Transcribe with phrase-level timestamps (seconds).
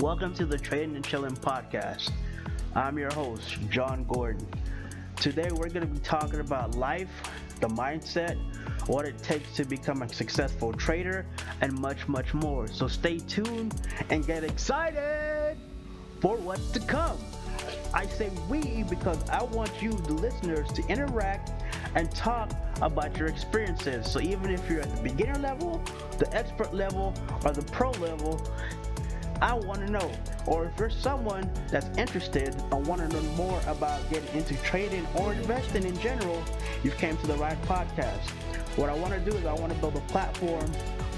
[0.00, 2.10] Welcome to the Trading and Chilling podcast.
[2.74, 4.46] I'm your host, John Gordon.
[5.16, 7.08] Today we're going to be talking about life,
[7.60, 8.36] the mindset,
[8.88, 11.24] what it takes to become a successful trader,
[11.62, 12.68] and much, much more.
[12.68, 13.74] So stay tuned
[14.10, 15.56] and get excited
[16.20, 17.16] for what's to come.
[17.94, 21.52] I say we because I want you, the listeners, to interact
[21.94, 22.52] and talk
[22.82, 24.10] about your experiences.
[24.10, 25.82] So even if you're at the beginner level,
[26.18, 27.14] the expert level,
[27.46, 28.46] or the pro level,
[29.40, 30.10] I want to know.
[30.46, 35.06] Or if you're someone that's interested and want to know more about getting into trading
[35.16, 36.42] or investing in general,
[36.82, 38.30] you've came to the right podcast.
[38.76, 40.70] What I want to do is I want to build a platform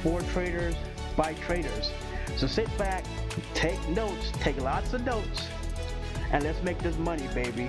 [0.03, 0.75] for traders
[1.17, 1.91] by traders.
[2.37, 3.05] So sit back,
[3.55, 5.49] take notes, take lots of notes,
[6.31, 7.69] and let's make this money, baby.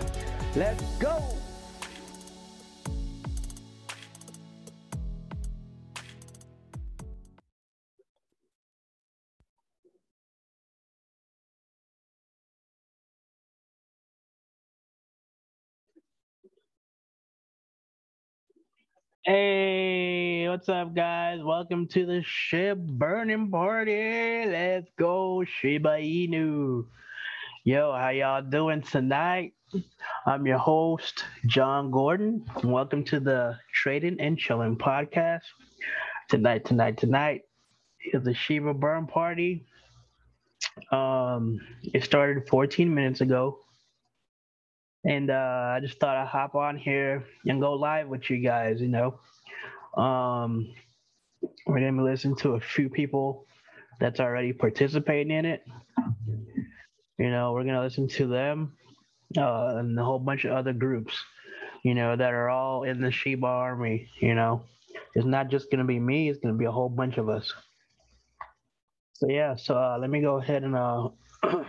[0.56, 1.39] Let's go!
[19.26, 21.42] Hey, what's up, guys?
[21.44, 24.46] Welcome to the Shib burning party.
[24.48, 26.86] Let's go, Shiba Inu.
[27.66, 29.56] Yo, how y'all doing tonight?
[30.26, 32.46] I'm your host, John Gordon.
[32.64, 35.42] Welcome to the Trading and Chilling podcast.
[36.30, 37.42] Tonight, tonight, tonight
[38.14, 39.66] is the Shiba Burn Party.
[40.94, 41.60] Um,
[41.94, 43.60] it started 14 minutes ago.
[45.06, 48.82] And uh, I just thought I'd hop on here and go live with you guys,
[48.82, 49.20] you know.
[49.96, 50.74] Um,
[51.66, 53.46] we're to listen to a few people
[54.00, 55.64] that's already participating in it.
[57.18, 58.74] You know, we're to listen to them
[59.38, 61.14] uh, and a whole bunch of other groups,
[61.84, 64.64] you know, that are all in the Shiba army, you know.
[65.16, 67.54] It's not just to be me, it's to be a whole bunch of us.
[69.14, 71.10] So, yeah, so uh, let me go ahead and uh,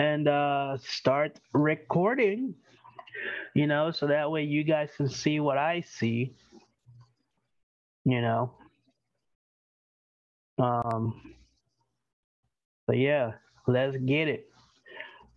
[0.00, 2.54] and uh, start recording,
[3.54, 6.32] you know, so that way you guys can see what I see,
[8.06, 8.54] you know.
[10.58, 11.34] Um,
[12.86, 13.32] but yeah,
[13.66, 14.46] let's get it.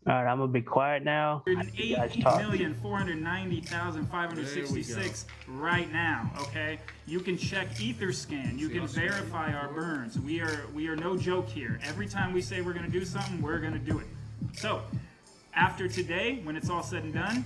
[0.07, 1.44] All right, I'm gonna be quiet now.
[1.45, 2.41] You guys talk.
[2.41, 6.31] 108,490,566 right now.
[6.40, 8.57] Okay, you can check EtherScan.
[8.57, 10.18] You can verify our burns.
[10.19, 11.81] We are we are no joke here.
[11.84, 14.07] Every time we say we're gonna do something, we're gonna do it.
[14.54, 14.81] So,
[15.56, 17.46] after today, when it's all said and done,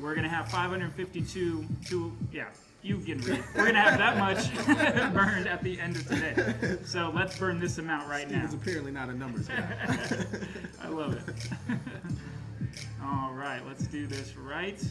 [0.00, 1.64] we're gonna have 552.
[1.84, 2.46] Two, yeah,
[2.82, 3.42] you can read.
[3.54, 4.54] We're gonna have that much
[5.14, 6.78] burned at the end of today.
[6.84, 8.44] So let's burn this amount right now.
[8.44, 9.64] It's apparently not a numbers guy.
[10.82, 11.50] I love it.
[13.04, 14.82] All right, let's do this right.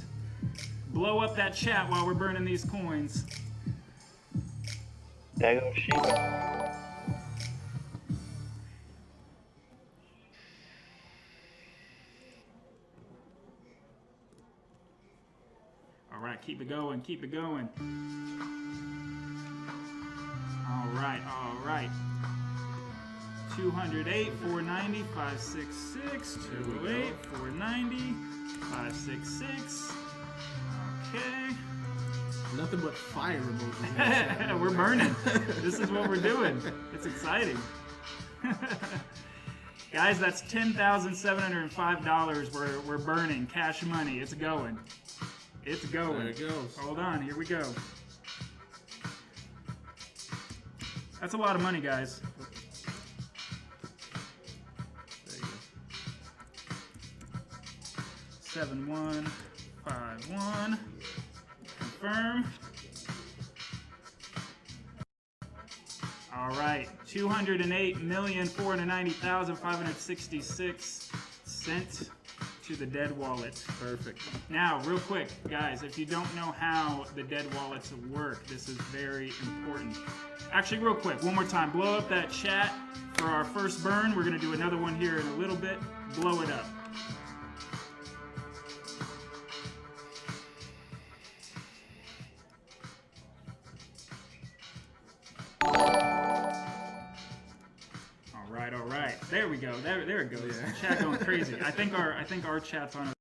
[0.90, 3.26] Blow up that chat while we're burning these coins.
[5.38, 6.85] There goes Shiba.
[16.36, 17.68] Right, keep it going, keep it going.
[20.70, 21.90] All right, all right.
[23.56, 27.98] 208, 490, 566, 208, 490,
[28.60, 29.94] 566.
[31.14, 31.56] Okay.
[32.58, 34.60] Nothing but fire emojis.
[34.62, 35.16] we're burning.
[35.62, 36.62] This is what we're doing.
[36.94, 37.58] It's exciting.
[39.94, 43.48] Guys, that's $10,705 we're, we're burning.
[43.48, 44.20] Cash money.
[44.20, 44.78] It's going.
[45.66, 46.20] It's going.
[46.20, 46.78] There it goes.
[46.78, 47.22] Hold on.
[47.24, 47.64] Here we go.
[51.20, 52.22] That's a lot of money, guys.
[55.26, 55.48] There you go.
[58.42, 59.26] Seven one
[59.84, 60.78] five one.
[61.80, 62.46] Confirm.
[66.38, 71.10] All right, two hundred and eight million four hundred ninety thousand five hundred sixty-six
[71.46, 72.12] sent
[72.68, 73.64] to the dead wallet.
[73.80, 74.22] Perfect.
[74.50, 78.78] Now, real quick, guys, if you don't know how the dead wallets work, this is
[78.78, 79.98] very important.
[80.52, 82.74] Actually, real quick, one more time, blow up that chat
[83.18, 84.16] for our first burn.
[84.16, 85.78] We're gonna do another one here in a little bit.
[86.16, 86.66] Blow it up.
[100.26, 100.60] It goes.
[100.62, 100.72] Yeah.
[100.90, 101.56] Chat going crazy.
[101.64, 103.08] I think our, I think our chat's on.
[103.08, 103.14] A,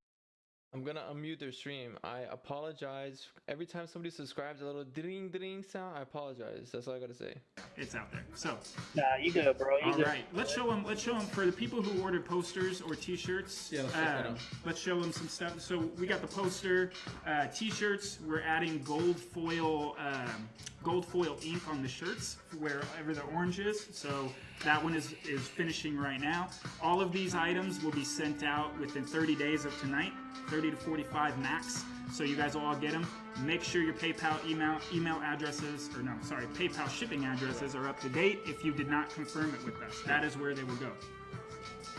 [0.73, 1.97] I'm gonna unmute their stream.
[2.03, 3.29] I apologize.
[3.47, 5.97] Every time somebody subscribes, a little ding ding sound.
[5.97, 6.71] I apologize.
[6.73, 7.35] That's all I gotta say.
[7.77, 8.25] it's out there.
[8.35, 8.59] So,
[8.97, 9.77] Nah, you go, bro.
[9.79, 10.07] You all good.
[10.07, 10.25] right.
[10.33, 10.85] Let's show them.
[10.85, 13.71] Let's show them for the people who ordered posters or T-shirts.
[13.73, 14.37] Yeah, let's check that um,
[14.67, 15.61] let's show them some stuff.
[15.61, 16.91] So we got the poster,
[17.25, 18.19] uh, T-shirts.
[18.27, 20.49] We're adding gold foil, um,
[20.83, 23.87] gold foil ink on the shirts wherever the orange is.
[23.93, 24.29] So
[24.63, 26.49] That one is, is finishing right now.
[26.83, 30.13] All of these items will be sent out within 30 days of tonight,
[30.49, 31.85] 30 to 45 max.
[32.13, 33.07] So you guys will all get them.
[33.45, 38.01] Make sure your PayPal email email addresses, or no, sorry, PayPal shipping addresses are up
[38.01, 38.41] to date.
[38.47, 40.93] If you did not confirm it with us, that is where they will go.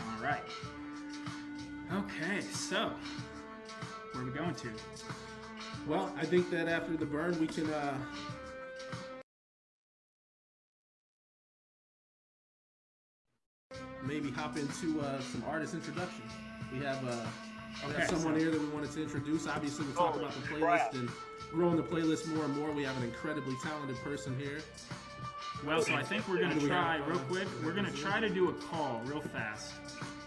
[0.00, 0.42] All right.
[1.92, 2.90] Okay, so
[4.12, 4.70] where are we going to?
[5.86, 7.96] Well, I think that after the burn, we can uh,
[14.06, 16.30] maybe hop into uh, some artist introductions.
[16.72, 17.16] We have, uh,
[17.86, 19.46] we Okay, have someone so- here that we wanted to introduce.
[19.46, 21.10] Obviously, talk about the playlist and
[21.50, 22.70] growing the playlist more and more.
[22.72, 24.60] We have an incredibly talented person here.
[25.64, 27.48] Well, so I think we're gonna try real quick.
[27.64, 29.72] We're gonna try to do a call real fast.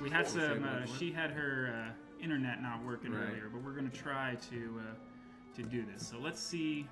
[0.01, 0.63] We had some.
[0.63, 3.29] Uh, she had her uh, internet not working Right.
[3.29, 6.07] earlier, but we're gonna try to uh, to do this.
[6.07, 6.87] So let's see.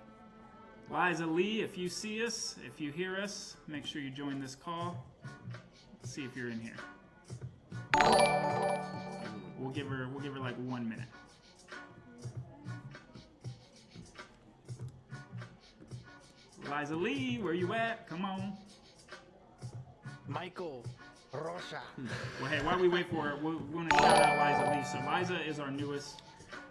[0.89, 4.55] Liza Lee, if you see us, if you hear us, make sure you join this
[4.55, 5.03] call.
[6.07, 6.77] See if you're in here.
[9.59, 10.07] We'll give her.
[10.11, 11.05] We'll give her like one minute.
[16.71, 18.07] Liza Lee, where you at?
[18.07, 18.53] Come on.
[20.27, 20.85] Michael
[21.33, 21.81] Rocha.
[22.41, 24.85] Well, hey, while we wait for it, we want to shout out Liza Lee.
[24.85, 26.21] So Liza is our newest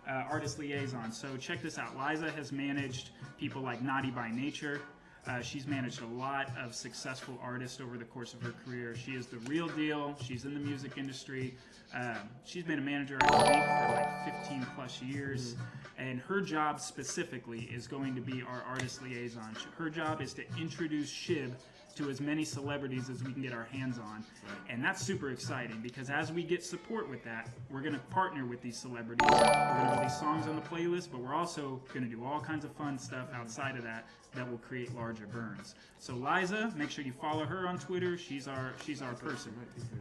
[0.08, 1.12] uh, artist liaison.
[1.12, 1.94] So check this out.
[1.96, 4.80] Liza has managed people like Naughty by Nature.
[5.28, 8.94] Uh, she's managed a lot of successful artists over the course of her career.
[8.94, 10.16] She is the real deal.
[10.22, 11.54] She's in the music industry.
[11.94, 15.56] Um, she's been a manager, I think, for like 15 plus years.
[15.98, 19.56] And her job specifically is going to be our artist liaison.
[19.76, 21.52] Her job is to introduce Shib
[21.96, 24.24] to as many celebrities as we can get our hands on.
[24.68, 28.44] And that's super exciting because as we get support with that, we're going to partner
[28.44, 29.26] with these celebrities.
[29.30, 32.40] We're going to release songs on the playlist, but we're also going to do all
[32.40, 35.74] kinds of fun stuff outside of that that will create larger burns.
[35.98, 38.18] So Liza, make sure you follow her on Twitter.
[38.18, 39.52] She's our she's our person.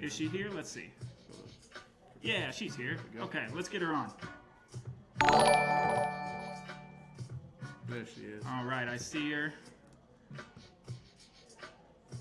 [0.02, 0.50] Is she here?
[0.54, 0.92] Let's see.
[2.22, 2.98] Yeah, she's here.
[3.20, 4.12] Okay, let's get her on.
[7.88, 8.44] There she is.
[8.50, 9.54] All right, I see her.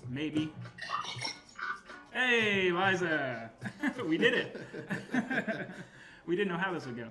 [0.09, 0.51] Maybe.
[2.11, 3.49] Hey, Liza!
[4.07, 4.61] we did it.
[6.25, 7.07] we didn't know how this would go.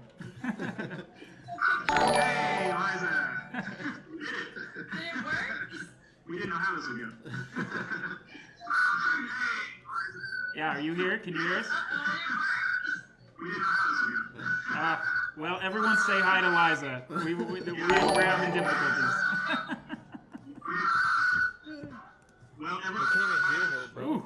[1.90, 3.34] hey, Liza!
[3.52, 5.36] Did it work?
[6.28, 7.08] We didn't know how this would go.
[10.56, 11.18] yeah, are you here?
[11.18, 11.68] Can you hear us?
[14.74, 14.96] Uh,
[15.36, 17.02] well, everyone say hi to Liza.
[17.24, 19.14] We, we, we, we're having difficulties.
[19.54, 19.76] I
[20.36, 21.98] can't even hear her, bro.
[23.98, 24.22] Ooh.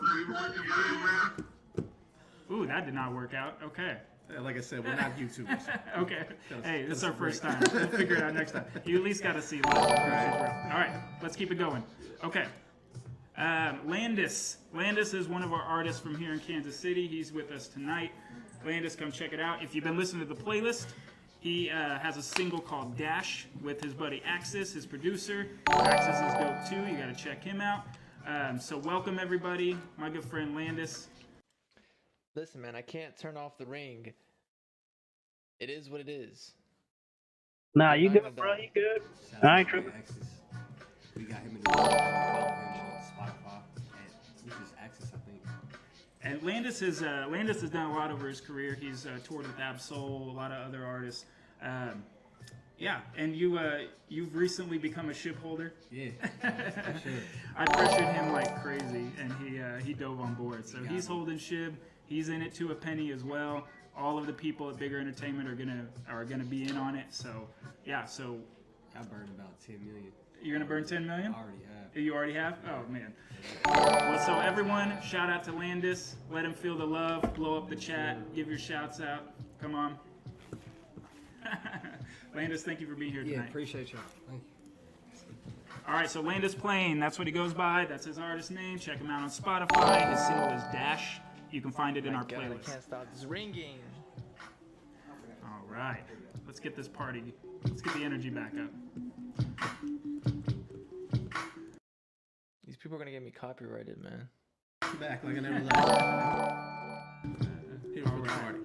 [2.51, 3.59] Ooh, that did not work out.
[3.63, 3.97] Okay.
[4.41, 5.63] Like I said, we're not YouTubers.
[5.99, 6.27] Okay.
[6.63, 7.63] Hey, this is our first time.
[7.73, 8.65] We'll figure it out next time.
[8.85, 9.71] You at least got to see Liza.
[9.73, 11.83] All right, let's keep it going.
[12.23, 12.45] Okay.
[13.37, 14.59] Um, Landis.
[14.75, 17.07] Landis is one of our artists from here in Kansas City.
[17.07, 18.13] He's with us tonight.
[18.67, 19.63] Landis, come check it out.
[19.63, 20.87] If you've been listening to the playlist,
[21.41, 25.49] he uh, has a single called Dash with his buddy Axis, his producer.
[25.71, 26.91] Axis is dope too.
[26.91, 27.85] You got to check him out.
[28.29, 31.09] Um, so welcome everybody, my good friend Landis.
[32.37, 34.13] Listen, man, I can't turn off the ring.
[35.61, 36.53] It is what it is.
[37.75, 38.53] Nah, you good, bro?
[38.57, 39.01] You good?
[39.31, 39.93] Shout I out ain't to tripping.
[41.17, 45.41] We got him in the follow him on Spotify and which is Axis, I think.
[46.23, 48.77] And Landis has uh, Landis has done a lot over his career.
[48.79, 51.25] He's uh, toured with Absol, a lot of other artists.
[51.63, 52.05] Um,
[52.79, 55.73] yeah, and you uh, you've recently become a Shib holder.
[55.91, 56.11] Yeah,
[57.03, 57.13] sure.
[57.57, 60.67] I pressured him like crazy, and he uh, he dove on board.
[60.67, 61.75] So he's holding Shib.
[62.07, 63.67] He's in it to a penny as well.
[63.97, 67.07] All of the people at Bigger Entertainment are gonna are gonna be in on it.
[67.11, 67.49] So
[67.85, 68.39] yeah, so
[68.97, 70.13] I burned about 10 million.
[70.43, 71.35] you're gonna burn 10 million.
[71.35, 71.97] I already have.
[71.97, 72.59] You already have?
[72.71, 73.13] Oh man.
[73.67, 76.17] Well, so everyone, shout out to Landis.
[76.31, 77.35] Let him feel the love.
[77.35, 78.35] Blow up the chat.
[78.35, 79.33] Give your shouts out.
[79.61, 79.99] Come on.
[82.35, 83.31] Landis, thank you for being here tonight.
[83.33, 83.49] Yeah, tonight.
[83.51, 84.03] appreciate y'all.
[84.29, 85.35] Thank you.
[85.87, 87.87] All right, so Landis Plain, that's what he goes by.
[87.89, 88.79] That's his artist name.
[88.79, 90.11] Check him out on Spotify.
[90.11, 91.21] His single is Dash.
[91.51, 92.67] You can find it in My our God, I playlist.
[92.67, 93.79] can't stop this ringing.
[95.45, 96.03] All right,
[96.47, 97.33] let's get this party.
[97.65, 98.71] Let's get the energy back up.
[102.67, 104.29] These people are gonna get me copyrighted, man.
[105.01, 105.75] Back like I never left.
[105.75, 106.99] Uh, uh,
[107.95, 108.59] here for the party.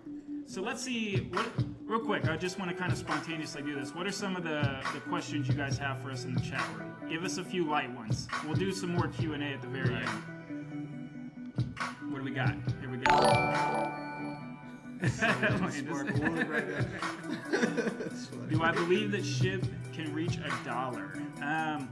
[0.46, 1.30] So let's see.
[1.32, 1.48] What,
[1.86, 3.94] real quick, I just want to kind of spontaneously do this.
[3.94, 6.66] What are some of the, the questions you guys have for us in the chat
[6.78, 6.94] room?
[7.10, 8.28] Give us a few light ones.
[8.46, 10.10] We'll do some more Q and A at the very end.
[12.10, 12.56] What do we got?
[12.80, 13.14] Here we go.
[15.10, 16.88] Spark wood right there.
[18.50, 21.14] do I believe that Shib can reach a dollar.
[21.42, 21.90] Um,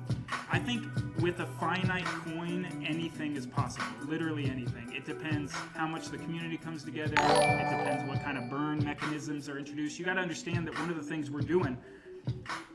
[0.52, 0.84] I think
[1.20, 3.86] with a finite coin, anything is possible.
[4.08, 4.92] Literally anything.
[4.94, 7.14] It depends how much the community comes together.
[7.14, 10.00] It depends what kind of burn mechanisms are introduced.
[10.00, 11.78] You got to understand that one of the things we're doing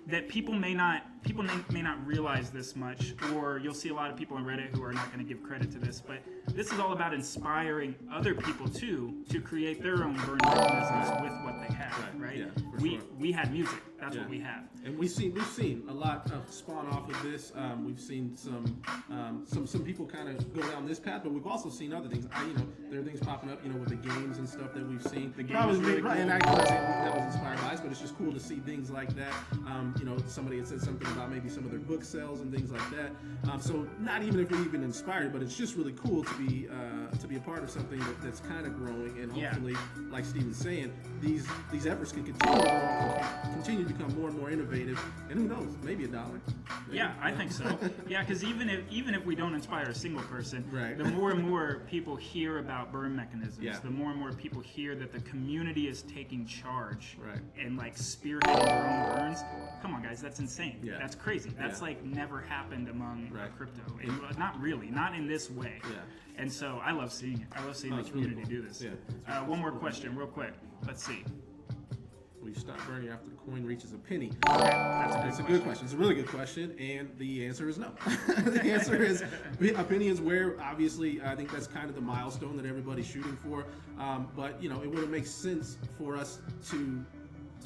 [0.06, 3.94] that people may not people may, may not realize this much or you'll see a
[3.94, 6.18] lot of people on reddit who are not going to give credit to this but
[6.54, 11.32] this is all about inspiring other people too to create their own burn mechanisms with
[11.44, 11.86] what they have
[12.18, 13.00] Right, right, yeah, for we sure.
[13.18, 14.22] we had music that's Yeah.
[14.22, 17.50] what we have And we've seen we've seen a lot of spawn off of this.
[17.56, 18.80] Um, we've seen some
[19.10, 22.08] um, some some people kind of go down this path, but we've also seen other
[22.08, 22.28] things.
[22.32, 24.74] I you know there are things popping up you know with the games and stuff
[24.74, 25.32] that we've seen.
[25.36, 26.56] The game Probably is really right, and I cool.
[26.56, 29.16] can say that was inspired by us, but it's just cool to see things like
[29.16, 29.32] that.
[29.66, 32.52] Um, you know, somebody had said something about maybe some of their book sales and
[32.54, 33.10] things like that.
[33.50, 36.68] Um, so not even if we're even inspired, but it's just really cool to be
[36.68, 39.50] uh, to be a part of something that, that's kind of growing and Yeah.
[39.50, 39.74] hopefully,
[40.10, 40.92] like Steven's saying,
[41.22, 45.48] these these efforts can continue to continue to become more and more innovative, and who
[45.48, 46.40] knows, maybe a dollar.
[46.92, 47.78] Yeah, I think so.
[48.08, 50.96] Yeah, because even if even if we don't inspire a single person, Right.
[50.98, 53.78] the more and more people hear about burn mechanisms, Yeah.
[53.78, 57.40] the more and more people hear that the community is taking charge Right.
[57.58, 59.40] and like spearheading their own burns.
[59.80, 60.78] Come on, guys, that's insane.
[60.82, 60.95] Yeah.
[60.98, 61.50] That's crazy.
[61.58, 61.86] That's Yeah.
[61.86, 63.54] like never happened among Right.
[63.56, 63.82] crypto.
[64.06, 65.80] Well, not really, not in this way.
[65.90, 65.96] Yeah.
[66.38, 67.46] And so I love seeing it.
[67.52, 68.62] I love seeing Oh, the it's really community cool.
[68.62, 68.82] do this.
[68.82, 68.90] Yeah,
[69.26, 70.52] Uh, one more question, real quick.
[70.86, 71.24] Let's see.
[72.42, 74.30] We stop burning after the coin reaches a penny.
[74.48, 75.46] Okay, that's a good It's a question.
[75.46, 75.84] good question.
[75.86, 77.90] It's a really good question, and the answer is no.
[78.44, 82.56] the answer is a penny is where obviously I think that's kind of the milestone
[82.58, 83.64] that everybody's shooting for.
[83.98, 86.38] Um, but you know, it wouldn't make sense for us
[86.70, 87.04] to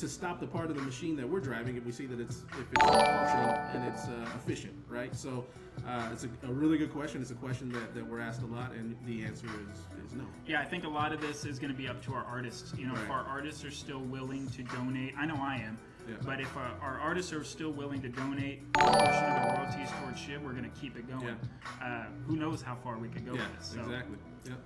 [0.00, 2.42] to stop the part of the machine that we're driving if we see that it's
[2.52, 5.14] if it's functioning and it's uh, efficient, right?
[5.14, 5.44] So
[5.86, 7.20] uh, it's a, a really good question.
[7.20, 10.24] It's a question that, that we're asked a lot, and the answer is is no.
[10.46, 12.72] Yeah, I think a lot of this is going to be up to our artists.
[12.78, 15.78] You know, if our artists are still willing to donate, I know I am.
[16.08, 16.14] Yeah.
[16.24, 19.88] But if uh, our artists are still willing to donate a portion of the royalties
[20.00, 21.36] towards shit, we're going to keep it going.
[21.82, 23.66] Uh, who knows how far we could go Yeah, with this?
[23.68, 24.16] So, exactly.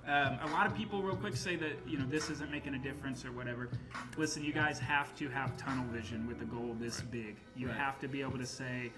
[0.07, 0.39] Yeah.
[0.43, 2.79] Um, a lot of people, real quick, say that you know this isn't making a
[2.79, 3.69] difference or whatever.
[4.17, 7.37] Listen, you guys have to have tunnel vision with a goal this big.
[7.57, 7.77] You Right.
[7.77, 8.93] have to be able to say,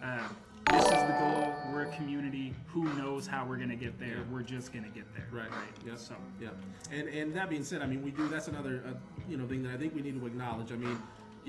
[0.00, 0.28] uh,
[0.70, 1.52] "This is the goal.
[1.72, 2.54] We're a community.
[2.68, 4.18] Who knows how we're gonna get there?
[4.18, 4.22] Yeah.
[4.30, 5.50] We're just gonna get there." Right.
[5.50, 5.58] Right.
[5.84, 5.96] Yeah.
[5.96, 6.14] So.
[6.40, 6.50] Yeah.
[6.92, 8.28] And and that being said, I mean, we do.
[8.28, 8.92] That's another uh,
[9.28, 10.70] you know thing that I think we need to acknowledge.
[10.70, 10.96] I mean,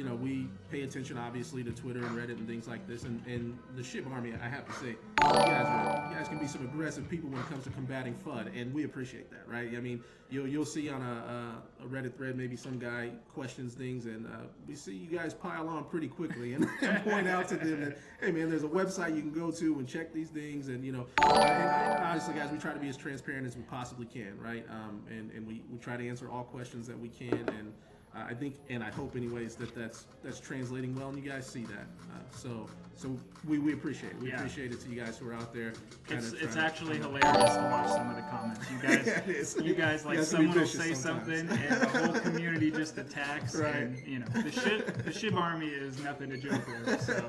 [0.02, 3.04] you know, we pay attention obviously to Twitter and Reddit and things like this.
[3.04, 6.40] And and the Shib army, I have to say, you guys are, you guys can
[6.40, 9.70] be some aggressive people when it comes to combating FUD, and we appreciate that, right?
[9.78, 14.08] I mean, you'll you'll see on a, a, Reddit thread maybe some guy questions things,
[14.08, 17.58] and uh, we see you guys pile on pretty quickly and, and point out to
[17.58, 20.70] them that hey man, there's a website you can go to and check these things,
[20.70, 24.08] and you know, and honestly, guys, we try to be as transparent as we possibly
[24.08, 24.66] can, right?
[24.68, 27.72] Um, and and we, we try to answer all questions that we can, and
[28.16, 31.46] uh, I think, and I hope, anyways, that that's that's translating well, and you guys
[31.48, 31.88] see that.
[32.14, 34.20] Uh, so so we, we appreciate it.
[34.22, 34.36] We Yeah.
[34.36, 35.74] appreciate it to you guys who are out there.
[36.08, 38.70] kinda It's, it's trying to- actually hilarious to watch some of the comments.
[38.70, 39.58] You guys, Yeah, it is.
[39.64, 41.50] you guys like You have to be someone will vicious say sometimes.
[41.50, 43.56] something and the whole community just attacks.
[43.56, 43.76] Right.
[43.76, 47.02] And you know, the shib the shib army is nothing to joke with.
[47.02, 47.28] So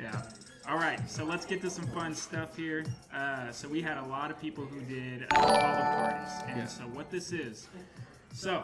[0.00, 0.22] yeah.
[0.68, 2.84] All right, so let's get to some fun stuff here.
[3.12, 6.66] Uh, so we had a lot of people who did uh, follow parties, and Yeah.
[6.66, 7.66] so what this is.
[8.32, 8.62] So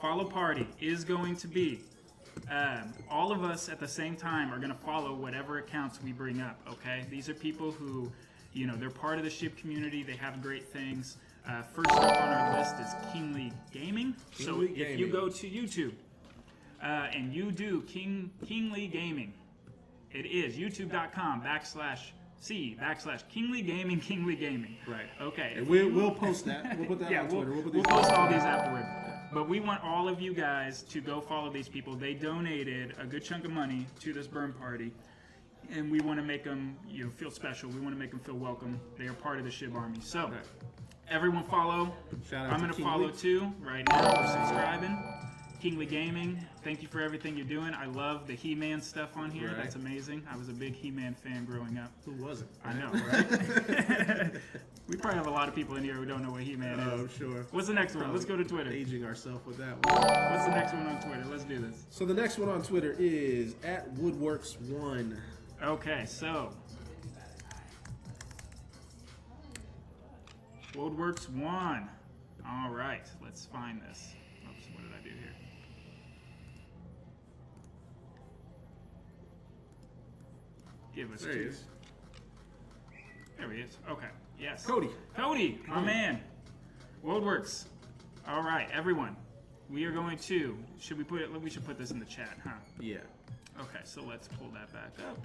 [0.00, 1.80] follow party is going to be
[2.50, 6.12] um, all of us at the same time are going to follow whatever accounts we
[6.12, 7.04] bring up okay?
[7.10, 8.10] These are people who
[8.52, 11.16] you know they're part of the Shib community they have great things.
[11.48, 14.14] Uh, first up on our list is kingly gaming.
[14.32, 15.92] So if you go to youtube
[16.82, 19.32] uh, and you do king kingly gaming
[20.12, 22.00] it is youtube.com backslash
[22.40, 24.76] c backslash kingly gaming kingly gaming.
[24.86, 25.06] Right.
[25.20, 25.54] okay.
[25.56, 26.78] And we'll, we'll post that.
[26.78, 29.05] We'll put that yeah, on we'll, We'll, put we'll post all these afterward.
[29.36, 31.94] But we want all of you guys to go follow these people.
[31.94, 34.92] They donated a good chunk of money to this burn party,
[35.70, 37.68] and we want to make them you know feel special.
[37.68, 38.80] We want to make them feel welcome.
[38.96, 39.98] They are part of the Shib Army.
[40.00, 40.30] So,
[41.10, 41.94] everyone follow.
[42.30, 44.18] Shout out I'm to gonna follow too right now.
[44.18, 45.25] We're subscribing.
[45.60, 47.74] Kingly Gaming, thank you for everything you're doing.
[47.74, 49.48] I love the He-Man stuff on here.
[49.48, 49.56] Right.
[49.56, 50.22] That's amazing.
[50.30, 51.90] I was a big He-Man fan growing up.
[52.04, 52.50] Who wasn't?
[52.64, 54.32] I know, right?
[54.88, 56.86] we probably have a lot of people in here who don't know what He-Man is.
[56.86, 57.46] Oh, sure.
[57.50, 58.12] What's the next one?
[58.12, 58.70] Let's go to Twitter.
[58.70, 60.02] Aging ourselves with that one.
[60.30, 61.24] What's the next one on Twitter?
[61.30, 61.84] Let's do this.
[61.90, 65.20] So the next one on Twitter is at Woodworks One.
[65.62, 66.52] Okay, so
[70.74, 71.88] Woodworks1.
[72.48, 74.12] All right, let's find this.
[74.48, 75.32] Oops, what did I do here?
[80.96, 81.48] Give us There he two.
[81.50, 81.64] is.
[83.38, 83.76] There he is.
[83.90, 84.06] Okay.
[84.40, 84.64] Yes.
[84.64, 84.88] Cody.
[85.14, 86.20] Cody, my man.
[87.04, 87.66] WorldWorks.
[88.26, 89.14] All right, everyone.
[89.68, 90.56] We are going to.
[90.80, 91.30] Should we put it?
[91.40, 92.52] We should put this in the chat, huh?
[92.80, 92.96] Yeah.
[93.60, 95.18] Okay, so let's pull that back up.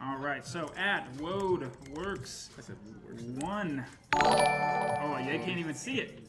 [0.00, 2.76] All right, so at Woad Works I said
[3.40, 3.84] one.
[4.22, 6.20] Oh, they can't even see it.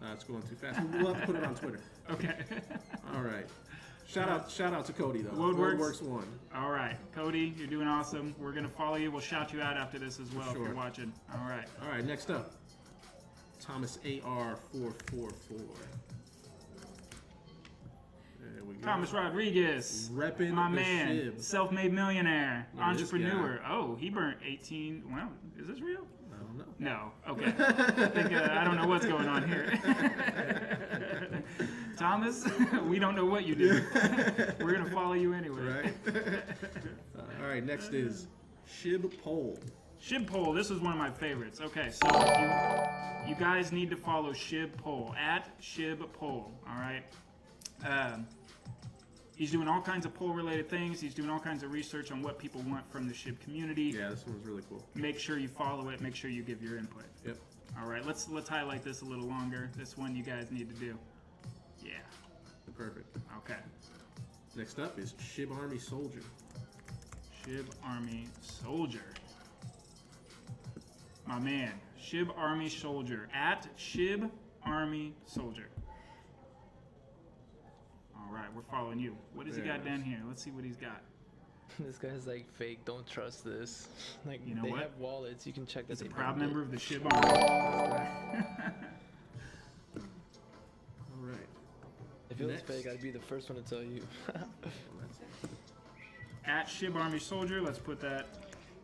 [0.00, 0.80] Uh, it's going too fast.
[0.92, 1.80] We'll have to put it on Twitter.
[2.10, 2.34] Okay.
[3.14, 3.46] All right.
[4.06, 5.30] Shout out, shout out to Cody though.
[5.30, 5.78] Woodworks.
[5.78, 6.28] Woodworks one.
[6.54, 8.34] All right, Cody, you're doing awesome.
[8.38, 9.10] We're gonna follow you.
[9.10, 10.62] We'll shout you out after this as well sure.
[10.62, 11.12] if you're watching.
[11.34, 11.66] All right.
[11.82, 12.52] All right, next up,
[13.60, 15.58] Thomas AR four four four.
[18.40, 18.86] There we go.
[18.86, 21.42] Thomas Rodriguez, Reppin' my man, shib.
[21.42, 23.60] self-made millionaire, Look entrepreneur.
[23.68, 25.02] Oh, he burnt 18.
[25.12, 26.06] Well, is this real?
[26.32, 26.64] I don't know.
[26.78, 27.12] No.
[27.28, 27.46] Okay.
[27.46, 31.42] I think uh, I don't know what's going on here.
[31.96, 32.46] Thomas,
[32.84, 33.80] we don't know what you do.
[34.60, 35.92] We're gonna follow you anyway.
[36.06, 36.14] Right.
[36.14, 38.28] Uh, all right, next is
[38.68, 39.58] Shib Poll.
[40.00, 41.60] Shib Poll, this is one of my favorites.
[41.60, 42.06] Okay, so
[42.38, 46.52] you, you guys need to follow Shib Poll at Shib Poll.
[46.68, 47.02] All right.
[47.84, 48.26] Um,
[49.36, 51.00] he's doing all kinds of poll related things.
[51.00, 53.94] He's doing all kinds of research on what people want from the Shib community.
[53.96, 54.84] Yeah, this one's really cool.
[54.94, 56.00] Make sure you follow it.
[56.00, 57.04] Make sure you give your input.
[57.26, 57.36] Yep.
[57.80, 59.70] All right, let's let's highlight this a little longer.
[59.76, 60.98] This one you guys need to do.
[61.86, 61.92] Yeah.
[62.76, 63.16] Perfect.
[63.38, 63.58] Okay.
[64.56, 66.20] Next up is Shib Army Soldier.
[67.46, 69.04] Shib Army Soldier.
[71.26, 74.30] My man, Shib Army Soldier at Shib
[74.64, 75.68] Army Soldier.
[78.16, 79.16] All right, we're following you.
[79.34, 80.18] What has he got down here?
[80.26, 81.00] Let's see what he's got.
[81.80, 82.84] This guy's like fake.
[82.86, 83.88] Don't trust this.
[84.26, 84.80] Like You know they what?
[84.80, 85.46] have wallets.
[85.46, 85.98] You can check that.
[85.98, 86.64] He's a proud member it.
[86.64, 88.72] of the Shib Army.
[92.36, 92.70] If it was Next.
[92.70, 94.02] fake, I'd be the first one to tell you.
[96.44, 97.62] At Shib Army Soldier.
[97.62, 98.26] Let's put that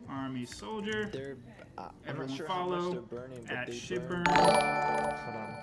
[0.09, 1.07] Army Soldier.
[1.11, 1.37] they're.
[1.77, 4.23] Uh, I'm Everyone not sure how follow much they're burning, but at they Shibburn.
[4.25, 4.35] burn.
[4.35, 5.55] Hold on.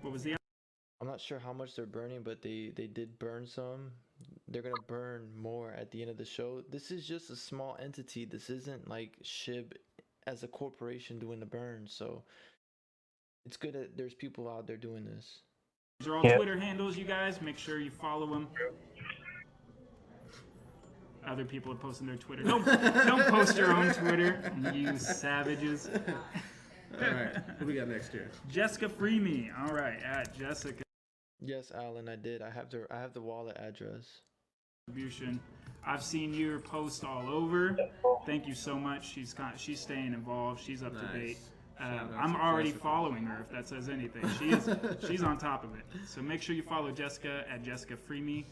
[0.00, 0.34] What was the
[1.02, 3.92] I'm not sure how much they're burning, but they they did burn some.
[4.48, 6.62] They're gonna burn more at the end of the show.
[6.70, 8.24] This is just a small entity.
[8.24, 9.72] This isn't like Shib
[10.26, 11.86] as a corporation doing the burn.
[11.86, 12.22] So
[13.44, 15.42] it's good that there's people out there doing this.
[15.98, 16.36] These are all Yeah.
[16.36, 17.40] Twitter handles, you guys.
[17.40, 18.48] Make sure you follow them.
[21.26, 22.44] Other people are posting their Twitter.
[22.44, 25.88] Don't don't post your own Twitter, you savages.
[25.88, 27.34] All right.
[27.58, 28.30] What we got next here?
[28.48, 29.50] Jessica Freeme.
[29.58, 30.82] All right, at Jessica
[31.40, 32.42] Yes, Alan, I did.
[32.42, 34.20] I have the I have the wallet address.
[34.86, 35.40] Distribution.
[35.84, 37.76] I've seen your post all over.
[38.24, 39.08] Thank you so much.
[39.12, 40.60] She's got, she's staying involved.
[40.62, 41.38] She's up to date.
[41.78, 43.40] Shout Uh, I'm already following her.
[43.40, 44.68] If that says anything, she is
[45.08, 45.84] she's on top of it.
[46.06, 48.44] So make sure you follow Jessica at Jessica Freeme.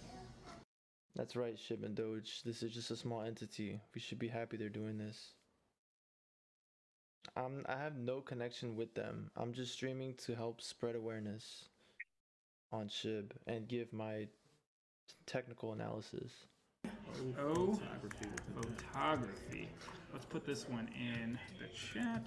[1.17, 2.43] That's right, Shib and Doge.
[2.45, 3.81] This is just a small entity.
[3.95, 5.31] We should be happy they're doing this.
[7.37, 9.31] Um, I have no connection with them.
[9.37, 11.69] I'm just streaming to help spread awareness
[12.73, 14.27] on Shib and give my
[15.27, 16.33] technical analysis.
[17.39, 17.73] Oh.
[17.73, 18.29] Photography
[18.95, 19.69] photography.
[20.13, 22.27] Let's put this one in the chat.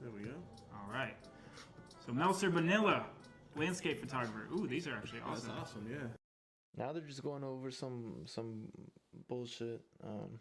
[0.00, 0.34] There we go.
[0.72, 1.16] All right.
[2.06, 3.06] So Melser Vanilla,
[3.56, 4.48] landscape photographer.
[4.54, 5.48] Ooh, these are actually awesome.
[5.48, 5.86] That's awesome.
[5.86, 5.88] awesome.
[5.90, 6.06] Yeah.
[6.76, 8.68] Now they're just going over some some
[9.28, 9.82] bullshit.
[10.02, 10.40] Um,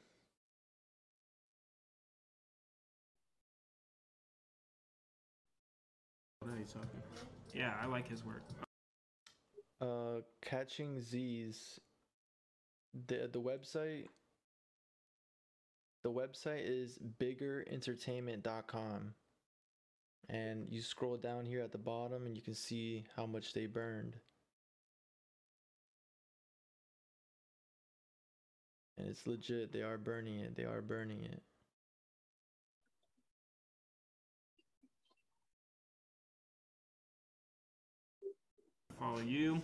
[6.46, 7.02] Now you're talking.
[7.54, 8.44] Yeah, I like his work.
[9.82, 11.80] uh, catching Z's.
[13.08, 14.06] The the website.
[16.04, 19.14] The website is biggerentertainment.com.
[20.28, 23.66] And you scroll down here at the bottom and you can see how much they
[23.66, 24.16] burned.
[28.98, 29.72] And it's legit.
[29.72, 30.56] They are burning it.
[30.56, 31.42] They are burning it.
[39.00, 39.62] Follow you.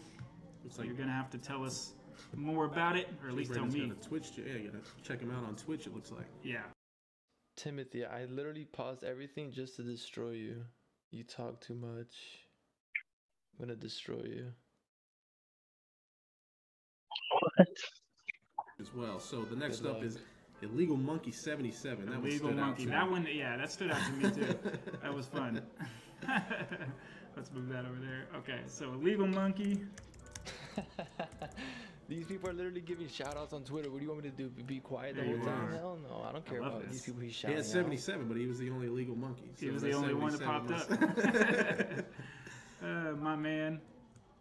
[0.63, 1.93] Looks So like you're gonna have to tell us
[2.35, 3.93] more about it, or at least tell Brandon's me.
[3.93, 4.31] got a Twitch.
[4.37, 5.85] Yeah, you gotta check him out on Twitch.
[5.85, 6.27] It looks like.
[6.43, 6.63] Yeah.
[7.55, 10.65] Timothy, I literally paused everything just to destroy you.
[11.11, 12.13] You talk too much.
[13.57, 14.51] I'm gonna destroy you.
[17.31, 17.67] What?
[18.79, 19.19] as well.
[19.19, 20.05] So the next Good up luck.
[20.05, 20.19] is
[20.61, 22.05] Illegal Monkey 77.
[22.05, 22.85] That Illegal stood monkey.
[22.85, 24.59] That one, yeah, that stood out to me too.
[25.01, 25.61] that was fun.
[27.35, 28.27] Let's move that over there.
[28.37, 29.81] Okay, so illegal monkey.
[32.07, 33.89] These people are literally giving shout outs on Twitter.
[33.89, 34.49] What do you want me to do?
[34.49, 35.65] Be- Be quiet the There whole time?
[35.65, 35.71] are.
[35.71, 36.91] Hell no, I don't care love about this.
[36.91, 37.71] these people he's He shouting had out.
[37.71, 39.49] 77, but he was the only illegal monkey.
[39.59, 40.91] He was the only one that popped up.
[42.83, 43.81] uh, my man.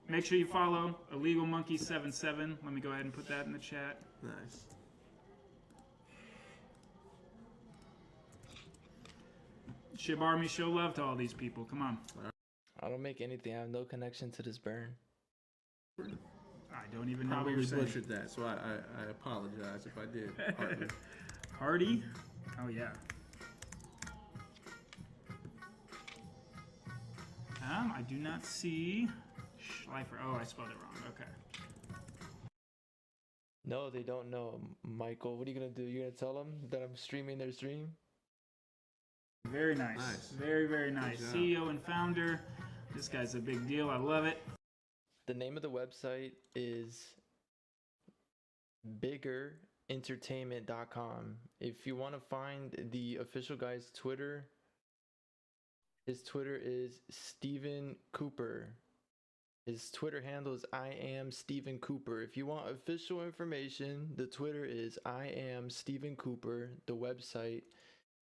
[0.08, 2.58] Make sure you follow illegal monkey 77.
[2.62, 3.98] Let me go ahead and put that in the chat.
[4.22, 4.64] nice.
[9.96, 11.64] Shib Army, show love to all these people.
[11.64, 11.98] Come on.
[12.82, 13.54] I don't make anything.
[13.54, 14.94] I have no connection to this burn.
[16.74, 17.84] I don't even know what Probably you're saying.
[17.84, 20.30] butchered that, so I, I, I apologize if I did.
[20.56, 20.86] Hartley.
[21.58, 22.02] Hardy?
[22.60, 22.90] Oh yeah.
[27.62, 29.08] Um, I do not see
[29.60, 30.18] Schleifer.
[30.24, 31.02] Oh, I spelled it wrong.
[31.08, 31.28] Okay.
[33.66, 34.60] No, they don't know.
[34.86, 35.82] Michael, what are you gonna do?
[35.82, 37.88] You're gonna tell them that I'm streaming their stream?
[39.46, 39.98] Very nice.
[39.98, 40.28] Nice.
[40.38, 41.20] Very, very nice.
[41.20, 42.40] CEO and founder.
[42.94, 43.88] This guy's a big deal.
[43.90, 44.42] I love it.
[45.26, 47.14] The name of the website is
[49.00, 51.36] biggerentertainment.com.
[51.60, 54.44] If you want to find the official guy's Twitter,
[56.06, 58.74] his Twitter is Steven Cooper.
[59.64, 62.20] His Twitter handle is I am Steven Cooper.
[62.20, 66.72] If you want official information, the Twitter is I am Steven Cooper.
[66.86, 67.62] The website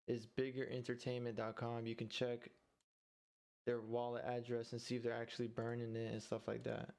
[0.06, 1.88] is biggerentertainment.com.
[1.88, 2.48] You can check
[3.64, 6.90] their wallet address and see if they're actually burning it and stuff like that.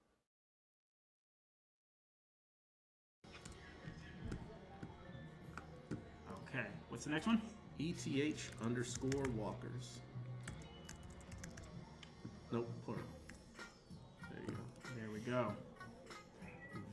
[6.49, 6.65] Okay.
[6.89, 7.41] What's the next one?
[7.79, 9.99] ETH underscore walkers.
[12.51, 13.01] Nope, plural.
[14.31, 14.61] There you go.
[14.95, 15.53] There we go.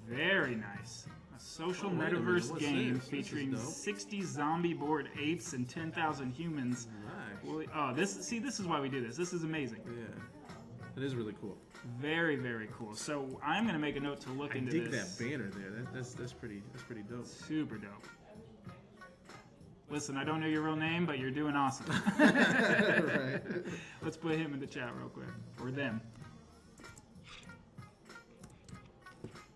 [0.09, 1.07] Very nice.
[1.41, 3.03] Social Oh, wait a minute, metaverse game this?
[3.03, 3.61] This featuring dope.
[3.61, 6.87] 60 zombie bored apes and 10,000 humans.
[7.05, 7.45] Nice.
[7.45, 9.17] Well, oh, this see, this is why we do this.
[9.17, 9.81] This is amazing.
[9.87, 10.05] Yeah.
[10.97, 11.57] It is really cool.
[11.99, 12.95] Very, very cool.
[12.95, 15.17] So I'm gonna make a note to look I into dig this.
[15.17, 15.71] that banner there.
[15.71, 17.27] That, that's that's pretty that's pretty dope.
[17.27, 18.07] Super dope.
[19.89, 21.87] Listen, I don't know your real name, but you're doing awesome.
[22.19, 23.41] right.
[24.03, 25.27] Let's put him in the chat real quick,
[25.61, 26.01] or them.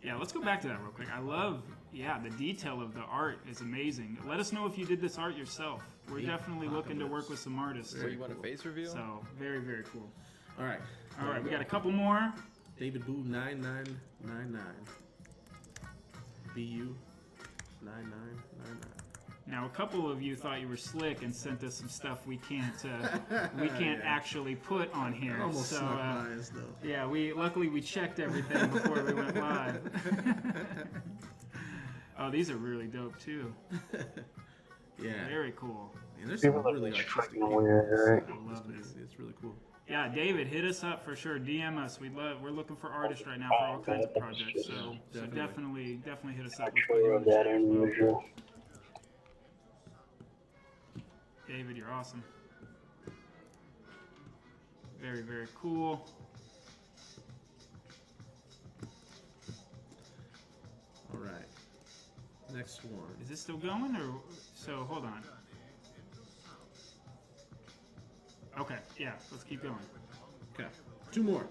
[0.05, 1.09] Yeah, let's go back to that real quick.
[1.11, 4.19] I love, yeah, the detail of the art is amazing.
[4.29, 5.83] Let us know if you did this art yourself.
[6.11, 7.99] We're Yeah, definitely looking to work with some artists.
[7.99, 8.93] So you want a face reveal?
[8.93, 10.07] So very, very cool.
[10.59, 10.81] All right.
[11.23, 12.33] All right, we got a couple more.
[12.79, 14.85] David Boo nine nine nine nine.
[16.55, 16.95] BU
[17.83, 19.04] nine nine nine nine.
[19.47, 22.39] Now, a couple of you thought you were slick and sent us some stuff we
[22.39, 23.19] can't uh,
[23.61, 24.05] we can't Yeah.
[24.05, 25.39] actually put on here.
[25.43, 26.89] Almost so, snuck uh, by us though.
[26.89, 29.81] yeah, we luckily we checked everything before we went live.
[32.19, 33.53] oh, these are really dope too.
[35.03, 35.27] Yeah.
[35.29, 35.93] Very cool.
[36.21, 38.25] And there's some People are really just artistic weird, right?
[38.33, 38.95] I love this.
[39.03, 39.53] It's really cool.
[39.89, 41.37] Yeah, David, hit us up for sure.
[41.41, 41.99] DM us.
[42.01, 42.41] We love.
[42.41, 44.67] We're looking for artists right now for all kinds of projects.
[44.69, 44.73] So,
[45.13, 45.37] so Definitely.
[45.37, 46.67] definitely, definitely hit us up.
[46.67, 48.25] Let's Actually, put you wrote in the chat as well.
[51.57, 52.21] David, you're awesome.
[55.01, 56.05] Very, very cool.
[61.13, 61.47] All right.
[62.53, 63.07] Next one.
[63.23, 64.15] Is this still going or
[64.57, 64.79] so?
[64.91, 65.23] Hold on.
[68.59, 69.77] Okay, yeah, let's keep going.
[70.59, 70.69] Okay.
[71.13, 71.47] Two more.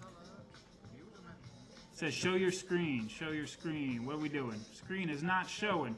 [0.00, 4.06] It says show your screen, show your screen.
[4.06, 4.58] What are we doing?
[4.72, 5.94] Screen is not showing.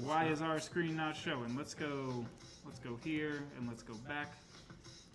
[0.00, 1.56] Why is our screen not showing?
[1.56, 2.26] Let's go
[2.64, 4.32] let's go here and let's go back.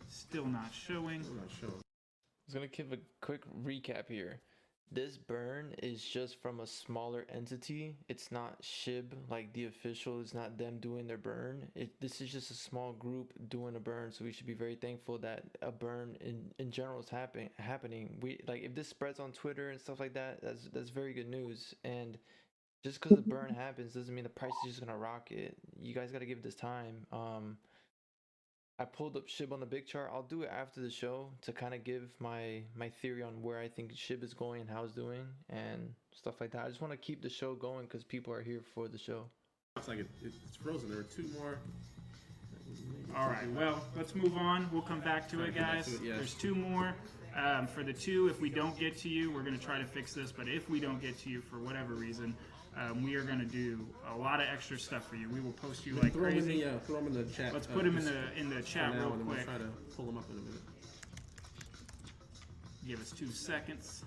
[0.10, 1.24] Still not showing.
[1.30, 1.70] I'm not sure.
[1.70, 4.40] I was gonna give a quick recap here.
[4.90, 7.94] This burn is just from a smaller entity.
[8.08, 10.22] It's not SHIB like the official.
[10.22, 11.68] It's not them doing their burn.
[11.76, 14.14] It this is just a small group doing a burn.
[14.14, 17.50] So we should be very thankful that a burn in in general is happening.
[17.60, 18.16] Happening.
[18.22, 20.42] We like if this spreads on Twitter and stuff like that.
[20.42, 21.74] That's that's very good news.
[21.84, 22.18] And
[22.84, 25.58] just because the burn happens doesn't mean the price is just gonna rocket.
[25.82, 27.06] You guys gotta give this time.
[27.12, 27.58] Um,
[28.80, 30.12] I pulled up SHIB on the big chart.
[30.14, 33.60] I'll do it after the show to kind of give my my theory on where
[33.60, 36.66] I think SHIB is going and how it's doing and stuff like that.
[36.66, 39.26] I just want to keep the show going because people are here for the show.
[39.76, 40.90] Looks like it, it, it's frozen.
[40.90, 41.58] There are two more.
[43.16, 44.70] All right, well, let's move on.
[44.72, 46.00] We'll come back to it, guys.
[46.00, 46.94] There's two more.
[47.36, 49.86] Um, for the two, if we don't get to you, we're going to try to
[49.86, 50.32] fix this.
[50.32, 52.36] But if we don't get to you for whatever reason,
[52.80, 55.30] um, we are going to do a lot of extra stuff for you.
[55.30, 56.62] We will post you like throw them in crazy.
[56.64, 57.54] the uh, throw 'em in the chat.
[57.54, 59.38] Let's uh, put them in the in the chat now, real and then quick.
[59.48, 60.62] We'll try to pull them up in a minute.
[62.88, 64.04] Give us two seconds.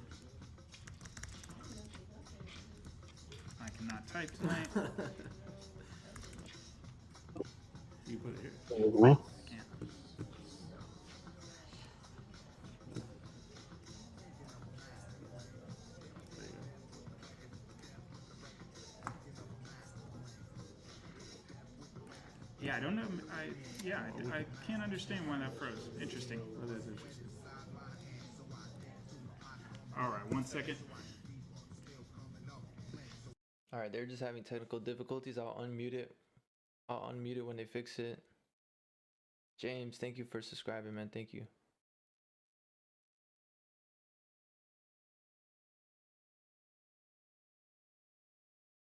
[3.63, 4.69] I cannot type tonight.
[8.07, 9.17] You put it here.
[23.85, 24.01] yeah,
[24.33, 25.89] I, I can't understand why that froze.
[26.01, 26.41] Interesting.
[26.61, 27.27] That is interesting.
[29.99, 30.77] All right, one second.
[33.73, 35.39] All right, they're just having technical difficulties.
[35.39, 36.17] I'll unmute it.
[36.89, 38.23] I'll unmute it when they fix it.
[39.59, 41.11] James, thank you for subscribing, man.
[41.13, 41.47] Thank you.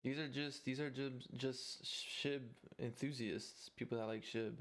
[0.05, 2.40] These are just these are just just shib
[2.79, 4.55] enthusiasts, people that like shib.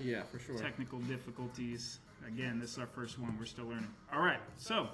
[0.00, 0.56] Yeah, for sure.
[0.56, 1.98] Technical difficulties.
[2.26, 3.36] Again, this is our first one.
[3.38, 3.88] We're still learning.
[4.12, 4.40] All right.
[4.56, 4.88] So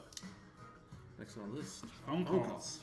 [1.19, 1.85] Next on the list.
[2.07, 2.79] phone Phone calls.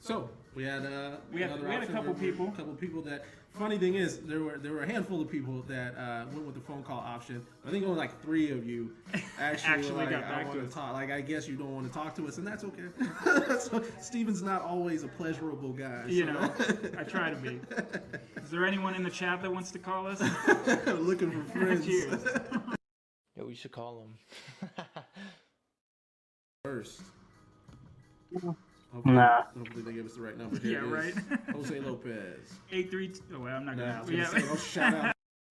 [0.00, 2.50] So we had uh, We had- we had a couple people.
[2.52, 3.24] couple people that.
[3.54, 6.54] Funny thing is, there were there were a handful of people that uh, went with
[6.54, 7.44] the phone call option.
[7.66, 8.92] I think only like three of you
[9.38, 10.74] actually, Actually like, got I back to want us.
[10.74, 10.92] talk.
[10.94, 12.84] Like I guess you don't want to talk to us, and that's okay.
[13.58, 16.04] so Steven's not always a pleasurable guy.
[16.06, 16.52] You so- know,
[16.96, 17.60] I try to be.
[18.42, 20.20] Is there anyone in the chat that wants to call us?
[20.86, 21.84] looking for friends.
[21.84, 22.24] Cheers.
[23.36, 24.06] Yeah, we should call
[24.66, 24.84] them.
[26.64, 27.00] First.
[28.92, 29.42] Hopefully, Nah.
[29.56, 30.58] hopefully they give us the right number.
[30.58, 31.16] Here Yeah, it is.
[31.30, 31.40] right.
[31.54, 32.54] Jose Lopez.
[32.72, 33.12] Eight three.
[33.32, 34.00] Oh, well, I'm not Nah, gonna.
[34.00, 34.28] was gonna Yeah.
[34.28, 34.56] say, oh,
[34.92, 35.14] shout out.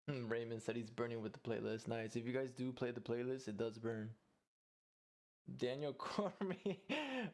[0.29, 1.89] Raymond said he's burning with the playlist.
[1.89, 2.15] Nice.
[2.15, 4.11] If you guys do play the playlist, it does burn.
[5.59, 6.77] Daniel Cormier.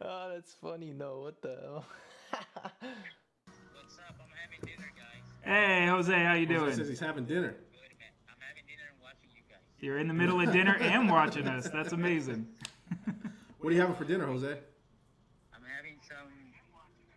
[0.01, 0.93] oh, that's funny.
[0.93, 1.85] No, what the hell?
[2.31, 4.15] What's up?
[4.21, 5.25] I'm having dinner, guys.
[5.45, 7.51] Hey, Jose, how you Jose says he's having dinner.
[7.73, 8.11] Good, man.
[8.29, 9.59] I'm having dinner and watching you guys.
[9.81, 11.69] You're in the middle of dinner and watching us.
[11.69, 12.47] That's amazing.
[13.59, 14.47] What are you having for dinner, Jose?
[15.53, 16.33] I'm having some.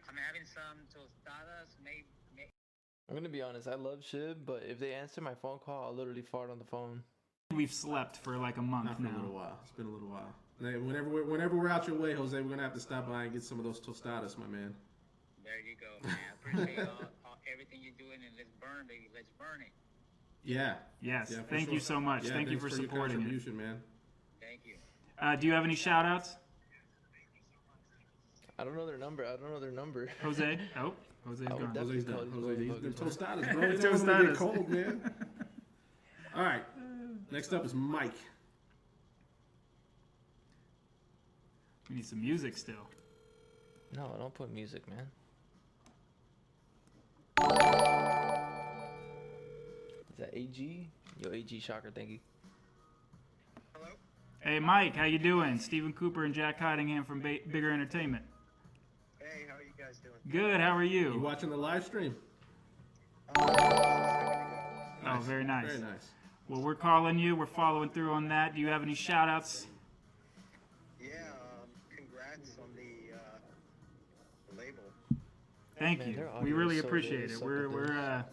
[0.10, 1.74] I'm having some tostadas.
[1.84, 2.06] Maybe.
[2.36, 2.50] May,
[3.14, 3.68] I'm gonna be honest.
[3.68, 6.66] I love Shib, but if they answer my phone call, I'll literally fart on the
[6.66, 7.04] phone.
[7.56, 9.60] We've slept for like a month Not for a little while.
[9.62, 10.34] It's been a little while.
[10.60, 13.34] Whenever we're, whenever we're out your way, Jose, we're gonna have to stop by and
[13.34, 14.74] get some of those tostadas, my man.
[15.44, 16.18] there you go, man.
[16.18, 19.10] I appreciate all, all, everything you're doing, and let's burn, baby.
[19.14, 19.72] Let's burn it.
[20.44, 20.74] Yeah.
[21.00, 21.30] Yes.
[21.30, 21.76] yeah Thank sure.
[21.76, 22.24] you so much.
[22.24, 23.20] Yeah, Thank you thanks for your supporting it.
[23.20, 23.84] contribution, man.
[24.42, 24.74] Thank you.
[25.22, 26.36] Uh, do you have any shout outs?
[28.58, 29.24] I don't know their number.
[29.24, 30.10] I don't know their number.
[30.24, 30.58] Jose?
[30.78, 30.94] Oh,
[31.26, 31.74] Jose's I would gone.
[31.74, 32.32] definitely Jose's call done.
[32.32, 33.44] these Jose, these motherfuckers, them man.
[33.44, 33.62] tostadas, bro.
[33.72, 34.38] You don't want them to get Tostadas.
[34.38, 35.12] cold, man.
[36.36, 36.64] All right.
[37.32, 38.12] Next up is Mike.
[41.90, 42.88] We need some music still.
[43.96, 45.06] No, don't put music, man.
[50.10, 50.90] Is that AG?
[51.24, 52.20] Yo, AG Shocker, thank you.
[53.74, 53.92] Hello.
[54.40, 55.60] Hey, Mike, how you doing?
[55.60, 58.24] Stephen Cooper and Jack Cottingham from ba- Bigger Entertainment.
[59.94, 60.16] Guys doing?
[60.52, 60.60] Good.
[60.60, 61.20] How are You you?
[61.20, 62.16] watching the live stream?
[63.38, 65.68] Oh, very nice.
[65.68, 66.10] Very nice.
[66.48, 67.36] Well, we're calling you.
[67.36, 68.56] We're following through on that.
[68.56, 69.68] Do you have any shout outs?
[71.02, 74.84] Yeah, um, congrats on the, uh, label.
[75.78, 76.30] Thank Man, you.
[76.42, 77.40] We really so appreciate It's it.
[77.40, 77.74] so We're good.
[77.74, 78.24] we're uh,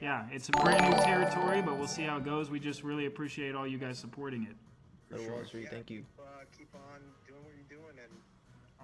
[0.00, 2.50] yeah, it's a brand new territory, but we'll see how it goes.
[2.50, 4.56] We just really appreciate all you guys supporting it.
[5.14, 5.98] Little Wall Street, thank you.
[5.98, 6.22] Keep, uh,
[6.56, 8.10] keep on doing what you're doing, and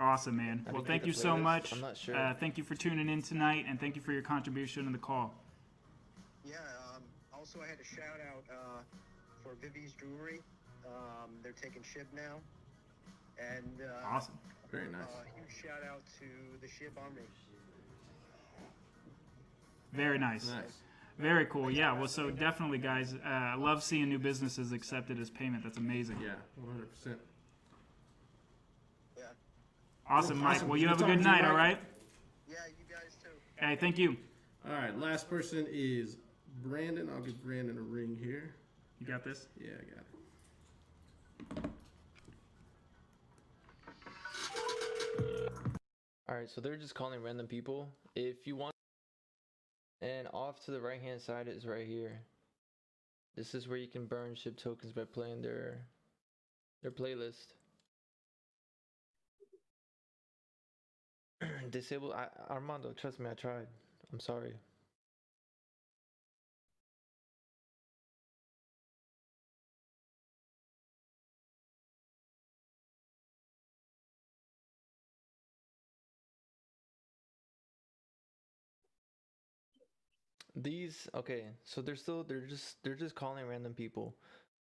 [0.00, 0.62] Awesome, man.
[0.66, 1.42] Have Well, thank you so playlist?
[1.42, 1.72] much.
[1.72, 2.14] I'm not sure.
[2.16, 4.98] Uh, thank you for tuning in tonight, and thank you for your contribution to the
[4.98, 5.34] call.
[6.44, 6.56] yeah.
[6.94, 7.02] Um,
[7.36, 8.80] also, I had a shout out uh,
[9.42, 10.40] for Vivi's Jewelry.
[10.86, 12.36] Um, they're taking Shib now,
[13.38, 14.38] and uh, Awesome.
[14.70, 15.02] Very nice.
[15.02, 16.26] Uh, huge shout out to
[16.60, 17.22] the Shib army.
[19.92, 20.48] Very nice.
[20.48, 20.64] Nice.
[21.18, 21.70] Very cool.
[21.70, 21.92] Yeah.
[21.98, 23.14] Well, so definitely, guys.
[23.14, 25.64] Uh, I love seeing new businesses accepted as payment.
[25.64, 26.18] That's amazing.
[26.22, 26.34] Yeah,
[27.06, 27.16] 100%.
[30.08, 30.14] Yeah.
[30.16, 30.56] Awesome, Mike.
[30.56, 30.68] Awesome.
[30.68, 31.44] Well, you Good have a good night.
[31.44, 31.78] all right?
[32.48, 33.30] Yeah, you guys too.
[33.56, 34.16] Hey, thank you.
[34.66, 36.16] All right, last person is
[36.62, 37.08] Brandon.
[37.14, 38.54] I'll give Brandon a ring here.
[38.98, 39.46] You got this.
[39.58, 41.70] Yeah, I got it.
[46.28, 47.88] Alright, so they're just calling random people.
[48.14, 48.74] If you want.
[50.00, 52.20] And off to the right hand side is right here.
[53.34, 55.86] This is where you can burn Shib tokens by playing their
[56.82, 57.54] their playlist.
[61.70, 63.66] Disable I, Armando, trust me, I tried.
[64.12, 64.54] I'm sorry.
[80.56, 84.16] These okay, so they're still they're just they're just calling random people.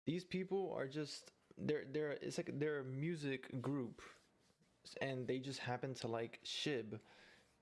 [0.05, 4.01] These people are just they're they're it's like they're a music group
[5.01, 6.99] and they just happen to like shib.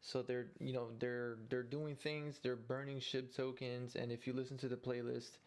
[0.02, 4.34] So they're you know they're they're doing things, they're burning shib tokens and if you
[4.34, 5.38] listen to the playlist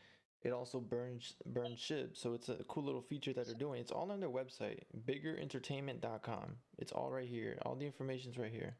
[0.42, 2.16] it also burns burns shib.
[2.16, 3.80] So it's a cool little feature that they're doing.
[3.80, 6.56] It's all on their website, biggerentertainment.com.
[6.78, 7.58] It's all right here.
[7.62, 8.76] All the information's right here.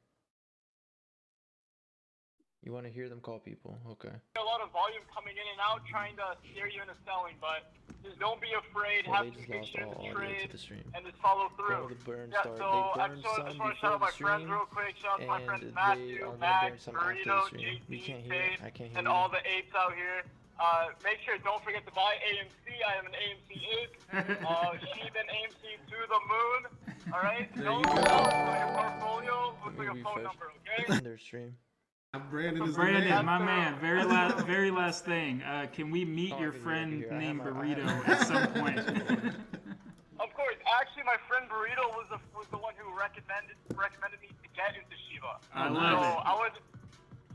[2.68, 3.80] You want to hear them call people?
[3.96, 4.12] Okay.
[4.12, 7.32] a lot of volume coming in and out, trying to steer you into selling.
[7.40, 7.72] But
[8.04, 9.08] just don't be afraid.
[9.08, 10.84] Well, have they just lost conviction in the trade the stream.
[10.92, 11.96] and just follow through.
[11.96, 12.60] the burn Yeah, start.
[12.60, 14.68] so they I burned just, some just want to shout out the my friends real
[14.68, 14.92] quick.
[15.00, 17.46] Shout out to my and friends they Matthew, are Max, burn some after the Burrito,
[17.48, 17.78] stream.
[17.88, 18.36] We JC, can't hear it.
[18.36, 20.20] Dave, I can't hear and all the apes out here.
[20.60, 22.68] Uh, make sure don't forget to buy AMC.
[22.84, 23.50] I am an AMC
[23.80, 23.96] ape.
[24.44, 26.60] uh, sheep and AMC to the moon.
[27.16, 27.48] All right.
[27.56, 28.04] There Don't you go.
[28.04, 30.28] tell your portfolio looks like a Maybe phone fresh.
[30.28, 30.46] number.
[30.84, 31.00] Okay.
[31.00, 31.56] Their stream.
[32.30, 33.24] Brandon is the Brandon, man.
[33.24, 35.42] my man, very last, very last thing.
[35.42, 38.78] Uh, can we meet Oh, your friend hear, named my- Burrito at some point?
[40.18, 40.56] Of course.
[40.80, 44.74] Actually, my friend Burrito was the was the one who recommended recommended me to get
[44.74, 45.38] into Shiba.
[45.54, 46.26] I So love it.
[46.26, 46.50] I was.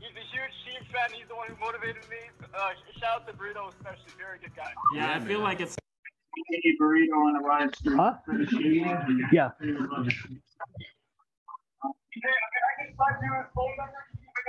[0.00, 1.08] He's a huge Shib fan.
[1.16, 2.20] He's the one who motivated me.
[2.52, 4.12] Uh, shout out to Burrito, especially.
[4.20, 4.68] Very good guy.
[4.94, 5.76] Yeah, I feel like it's
[6.80, 7.96] burrito on a live stream.
[7.96, 8.14] Huh?
[9.32, 9.50] Yeah.
[9.56, 9.72] Okay,
[12.20, 14.04] okay, I can find you his phone number.